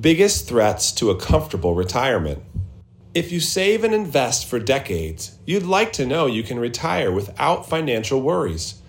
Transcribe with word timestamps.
Biggest 0.00 0.48
threats 0.48 0.90
to 0.90 1.10
a 1.10 1.16
comfortable 1.16 1.76
retirement. 1.76 2.42
If 3.14 3.30
you 3.30 3.38
save 3.38 3.84
and 3.84 3.94
invest 3.94 4.44
for 4.44 4.58
decades, 4.58 5.38
you'd 5.46 5.62
like 5.62 5.92
to 5.92 6.04
know 6.04 6.26
you 6.26 6.42
can 6.42 6.58
retire 6.58 7.12
without 7.12 7.68
financial 7.68 8.20
worries. 8.20 8.82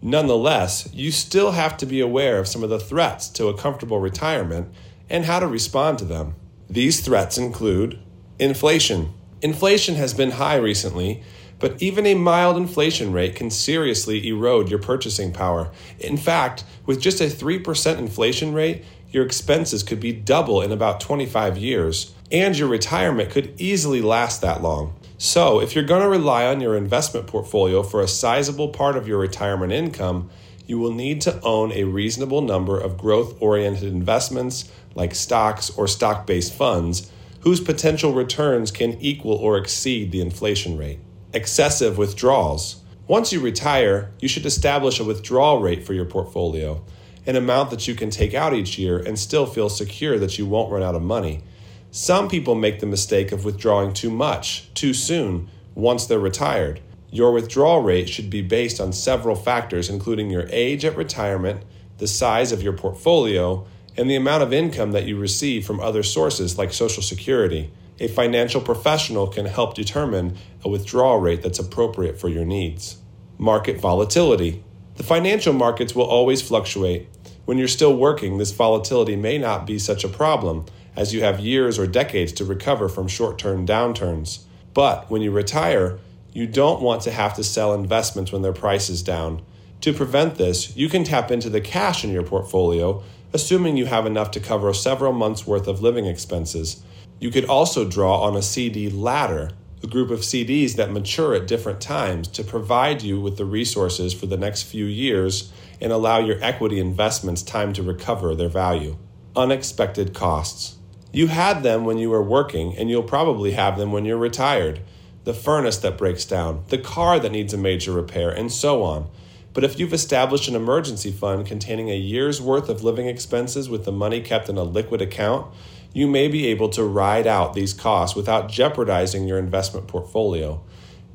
Nonetheless, 0.00 0.88
you 0.92 1.10
still 1.10 1.50
have 1.50 1.76
to 1.78 1.86
be 1.86 1.98
aware 1.98 2.38
of 2.38 2.46
some 2.46 2.62
of 2.62 2.70
the 2.70 2.78
threats 2.78 3.28
to 3.30 3.48
a 3.48 3.58
comfortable 3.58 3.98
retirement 3.98 4.72
and 5.10 5.24
how 5.24 5.40
to 5.40 5.48
respond 5.48 5.98
to 5.98 6.04
them. 6.04 6.36
These 6.70 7.00
threats 7.00 7.36
include 7.36 7.98
inflation. 8.38 9.14
Inflation 9.42 9.96
has 9.96 10.14
been 10.14 10.30
high 10.30 10.56
recently, 10.56 11.24
but 11.62 11.80
even 11.80 12.06
a 12.06 12.14
mild 12.16 12.56
inflation 12.56 13.12
rate 13.12 13.36
can 13.36 13.48
seriously 13.48 14.26
erode 14.26 14.68
your 14.68 14.80
purchasing 14.80 15.32
power. 15.32 15.70
In 16.00 16.16
fact, 16.16 16.64
with 16.86 17.00
just 17.00 17.20
a 17.20 17.26
3% 17.26 17.98
inflation 17.98 18.52
rate, 18.52 18.84
your 19.12 19.24
expenses 19.24 19.84
could 19.84 20.00
be 20.00 20.12
double 20.12 20.60
in 20.60 20.72
about 20.72 20.98
25 20.98 21.56
years, 21.56 22.12
and 22.32 22.58
your 22.58 22.66
retirement 22.66 23.30
could 23.30 23.54
easily 23.60 24.02
last 24.02 24.40
that 24.40 24.60
long. 24.60 24.96
So, 25.18 25.60
if 25.60 25.76
you're 25.76 25.84
going 25.84 26.02
to 26.02 26.08
rely 26.08 26.46
on 26.46 26.60
your 26.60 26.76
investment 26.76 27.28
portfolio 27.28 27.84
for 27.84 28.00
a 28.00 28.08
sizable 28.08 28.70
part 28.70 28.96
of 28.96 29.06
your 29.06 29.20
retirement 29.20 29.72
income, 29.72 30.30
you 30.66 30.80
will 30.80 30.90
need 30.90 31.20
to 31.20 31.40
own 31.42 31.70
a 31.70 31.84
reasonable 31.84 32.40
number 32.40 32.76
of 32.76 32.98
growth 32.98 33.40
oriented 33.40 33.84
investments 33.84 34.68
like 34.96 35.14
stocks 35.14 35.70
or 35.70 35.86
stock 35.86 36.26
based 36.26 36.52
funds 36.52 37.08
whose 37.42 37.60
potential 37.60 38.12
returns 38.12 38.72
can 38.72 39.00
equal 39.00 39.34
or 39.34 39.56
exceed 39.56 40.10
the 40.10 40.20
inflation 40.20 40.76
rate. 40.76 40.98
Excessive 41.34 41.98
withdrawals. 41.98 42.82
Once 43.06 43.32
you 43.32 43.40
retire, 43.40 44.10
you 44.20 44.28
should 44.28 44.46
establish 44.46 45.00
a 45.00 45.04
withdrawal 45.04 45.60
rate 45.60 45.84
for 45.84 45.92
your 45.92 46.04
portfolio 46.04 46.82
an 47.26 47.36
amount 47.36 47.70
that 47.70 47.86
you 47.86 47.94
can 47.94 48.10
take 48.10 48.34
out 48.34 48.54
each 48.54 48.78
year 48.78 48.98
and 48.98 49.18
still 49.18 49.46
feel 49.46 49.68
secure 49.68 50.18
that 50.18 50.38
you 50.38 50.46
won't 50.46 50.72
run 50.72 50.82
out 50.82 50.94
of 50.94 51.02
money. 51.02 51.42
Some 51.90 52.28
people 52.28 52.54
make 52.54 52.80
the 52.80 52.86
mistake 52.86 53.32
of 53.32 53.44
withdrawing 53.44 53.92
too 53.92 54.10
much, 54.10 54.72
too 54.74 54.94
soon, 54.94 55.48
once 55.74 56.06
they're 56.06 56.18
retired. 56.18 56.80
Your 57.10 57.32
withdrawal 57.32 57.82
rate 57.82 58.08
should 58.08 58.30
be 58.30 58.42
based 58.42 58.80
on 58.80 58.92
several 58.92 59.36
factors, 59.36 59.90
including 59.90 60.30
your 60.30 60.48
age 60.50 60.84
at 60.84 60.96
retirement, 60.96 61.62
the 61.98 62.08
size 62.08 62.50
of 62.50 62.62
your 62.62 62.72
portfolio, 62.72 63.66
and 63.96 64.08
the 64.08 64.16
amount 64.16 64.42
of 64.42 64.52
income 64.52 64.92
that 64.92 65.04
you 65.04 65.18
receive 65.18 65.66
from 65.66 65.80
other 65.80 66.02
sources 66.02 66.56
like 66.56 66.72
Social 66.72 67.02
Security. 67.02 67.70
A 68.00 68.08
financial 68.08 68.60
professional 68.60 69.26
can 69.26 69.46
help 69.46 69.74
determine 69.74 70.36
a 70.64 70.68
withdrawal 70.68 71.18
rate 71.18 71.42
that's 71.42 71.58
appropriate 71.58 72.18
for 72.18 72.28
your 72.28 72.44
needs. 72.44 72.96
Market 73.38 73.80
volatility. 73.80 74.64
The 74.96 75.02
financial 75.02 75.52
markets 75.52 75.94
will 75.94 76.04
always 76.04 76.42
fluctuate. 76.42 77.08
When 77.44 77.58
you're 77.58 77.68
still 77.68 77.96
working, 77.96 78.38
this 78.38 78.52
volatility 78.52 79.16
may 79.16 79.38
not 79.38 79.66
be 79.66 79.78
such 79.78 80.04
a 80.04 80.08
problem, 80.08 80.66
as 80.96 81.12
you 81.12 81.22
have 81.22 81.40
years 81.40 81.78
or 81.78 81.86
decades 81.86 82.32
to 82.34 82.44
recover 82.44 82.88
from 82.88 83.08
short 83.08 83.38
term 83.38 83.66
downturns. 83.66 84.44
But 84.74 85.10
when 85.10 85.22
you 85.22 85.30
retire, 85.30 85.98
you 86.32 86.46
don't 86.46 86.80
want 86.80 87.02
to 87.02 87.10
have 87.10 87.34
to 87.34 87.44
sell 87.44 87.74
investments 87.74 88.32
when 88.32 88.42
their 88.42 88.52
price 88.52 88.88
is 88.88 89.02
down. 89.02 89.42
To 89.82 89.92
prevent 89.92 90.36
this, 90.36 90.76
you 90.76 90.88
can 90.88 91.02
tap 91.02 91.32
into 91.32 91.50
the 91.50 91.60
cash 91.60 92.04
in 92.04 92.10
your 92.10 92.22
portfolio, 92.22 93.02
assuming 93.32 93.76
you 93.76 93.86
have 93.86 94.06
enough 94.06 94.30
to 94.30 94.40
cover 94.40 94.72
several 94.72 95.12
months' 95.12 95.44
worth 95.44 95.66
of 95.66 95.82
living 95.82 96.06
expenses. 96.06 96.84
You 97.18 97.30
could 97.32 97.46
also 97.46 97.88
draw 97.88 98.20
on 98.20 98.36
a 98.36 98.42
CD 98.42 98.88
ladder 98.88 99.50
a 99.82 99.88
group 99.88 100.12
of 100.12 100.20
CDs 100.20 100.76
that 100.76 100.92
mature 100.92 101.34
at 101.34 101.48
different 101.48 101.80
times 101.80 102.28
to 102.28 102.44
provide 102.44 103.02
you 103.02 103.20
with 103.20 103.36
the 103.36 103.44
resources 103.44 104.14
for 104.14 104.26
the 104.26 104.36
next 104.36 104.62
few 104.62 104.84
years 104.84 105.52
and 105.80 105.90
allow 105.90 106.20
your 106.20 106.38
equity 106.40 106.78
investments 106.78 107.42
time 107.42 107.72
to 107.72 107.82
recover 107.82 108.36
their 108.36 108.48
value. 108.48 108.96
Unexpected 109.34 110.14
costs. 110.14 110.76
You 111.12 111.26
had 111.26 111.64
them 111.64 111.84
when 111.84 111.98
you 111.98 112.10
were 112.10 112.22
working, 112.22 112.76
and 112.76 112.88
you'll 112.88 113.02
probably 113.02 113.50
have 113.52 113.76
them 113.76 113.90
when 113.90 114.04
you're 114.04 114.16
retired. 114.16 114.80
The 115.24 115.34
furnace 115.34 115.78
that 115.78 115.98
breaks 115.98 116.24
down, 116.24 116.62
the 116.68 116.78
car 116.78 117.18
that 117.18 117.32
needs 117.32 117.52
a 117.52 117.58
major 117.58 117.90
repair, 117.90 118.30
and 118.30 118.52
so 118.52 118.84
on. 118.84 119.10
But 119.54 119.64
if 119.64 119.78
you've 119.78 119.92
established 119.92 120.48
an 120.48 120.54
emergency 120.54 121.12
fund 121.12 121.46
containing 121.46 121.90
a 121.90 121.96
year's 121.96 122.40
worth 122.40 122.68
of 122.68 122.82
living 122.82 123.06
expenses 123.06 123.68
with 123.68 123.84
the 123.84 123.92
money 123.92 124.20
kept 124.20 124.48
in 124.48 124.56
a 124.56 124.62
liquid 124.62 125.02
account, 125.02 125.52
you 125.92 126.06
may 126.06 126.28
be 126.28 126.46
able 126.46 126.70
to 126.70 126.84
ride 126.84 127.26
out 127.26 127.52
these 127.52 127.74
costs 127.74 128.16
without 128.16 128.48
jeopardizing 128.48 129.28
your 129.28 129.38
investment 129.38 129.86
portfolio. 129.86 130.62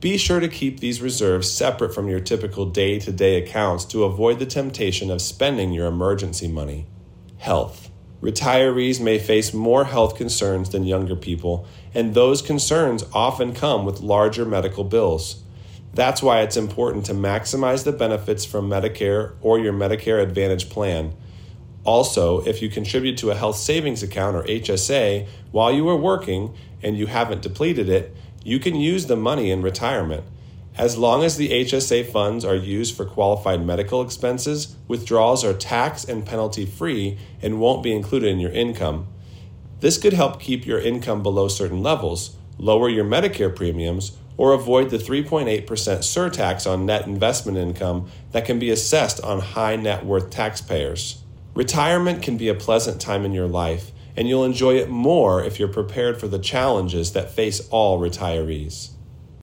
Be 0.00 0.16
sure 0.16 0.40
to 0.40 0.48
keep 0.48 0.80
these 0.80 1.02
reserves 1.02 1.50
separate 1.50 1.94
from 1.94 2.08
your 2.08 2.20
typical 2.20 2.66
day 2.66 2.98
to 3.00 3.12
day 3.12 3.36
accounts 3.36 3.84
to 3.86 4.04
avoid 4.04 4.38
the 4.38 4.46
temptation 4.46 5.10
of 5.10 5.22
spending 5.22 5.72
your 5.72 5.86
emergency 5.86 6.48
money. 6.48 6.86
Health. 7.38 7.90
Retirees 8.22 9.00
may 9.00 9.18
face 9.18 9.52
more 9.52 9.84
health 9.84 10.16
concerns 10.16 10.70
than 10.70 10.84
younger 10.86 11.16
people, 11.16 11.66
and 11.92 12.14
those 12.14 12.40
concerns 12.40 13.04
often 13.12 13.52
come 13.52 13.84
with 13.84 14.00
larger 14.00 14.44
medical 14.44 14.84
bills. 14.84 15.42
That's 15.94 16.22
why 16.22 16.40
it's 16.40 16.56
important 16.56 17.06
to 17.06 17.14
maximize 17.14 17.84
the 17.84 17.92
benefits 17.92 18.44
from 18.44 18.68
Medicare 18.68 19.34
or 19.42 19.58
your 19.58 19.72
Medicare 19.72 20.22
Advantage 20.22 20.70
plan 20.70 21.14
also, 21.84 22.40
if 22.42 22.62
you 22.62 22.68
contribute 22.68 23.18
to 23.18 23.30
a 23.30 23.34
health 23.34 23.56
savings 23.56 24.02
account 24.02 24.36
or 24.36 24.44
HSA 24.44 25.26
while 25.50 25.72
you 25.72 25.88
are 25.88 25.96
working 25.96 26.54
and 26.80 26.96
you 26.96 27.06
haven't 27.06 27.42
depleted 27.42 27.88
it, 27.88 28.14
you 28.44 28.60
can 28.60 28.76
use 28.76 29.06
the 29.06 29.16
money 29.16 29.50
in 29.50 29.62
retirement. 29.62 30.24
As 30.76 30.96
long 30.96 31.22
as 31.22 31.36
the 31.36 31.50
HSA 31.50 32.10
funds 32.10 32.44
are 32.44 32.54
used 32.54 32.96
for 32.96 33.04
qualified 33.04 33.64
medical 33.66 34.00
expenses, 34.00 34.76
withdrawals 34.88 35.44
are 35.44 35.52
tax 35.52 36.04
and 36.04 36.24
penalty 36.24 36.64
free 36.64 37.18
and 37.42 37.60
won't 37.60 37.82
be 37.82 37.94
included 37.94 38.28
in 38.28 38.40
your 38.40 38.52
income. 38.52 39.08
This 39.80 39.98
could 39.98 40.12
help 40.12 40.40
keep 40.40 40.64
your 40.64 40.80
income 40.80 41.22
below 41.22 41.48
certain 41.48 41.82
levels, 41.82 42.36
lower 42.58 42.88
your 42.88 43.04
Medicare 43.04 43.54
premiums, 43.54 44.16
or 44.42 44.54
avoid 44.54 44.90
the 44.90 44.98
3.8% 44.98 45.64
surtax 45.68 46.68
on 46.68 46.84
net 46.84 47.06
investment 47.06 47.56
income 47.56 48.08
that 48.32 48.44
can 48.44 48.58
be 48.58 48.70
assessed 48.70 49.20
on 49.20 49.38
high 49.38 49.76
net 49.76 50.04
worth 50.04 50.30
taxpayers. 50.30 51.22
Retirement 51.54 52.20
can 52.24 52.36
be 52.36 52.48
a 52.48 52.54
pleasant 52.54 53.00
time 53.00 53.24
in 53.24 53.32
your 53.32 53.46
life, 53.46 53.92
and 54.16 54.28
you'll 54.28 54.44
enjoy 54.44 54.74
it 54.74 54.90
more 54.90 55.44
if 55.44 55.60
you're 55.60 55.68
prepared 55.68 56.18
for 56.18 56.26
the 56.26 56.40
challenges 56.40 57.12
that 57.12 57.30
face 57.30 57.68
all 57.70 58.00
retirees. 58.00 58.88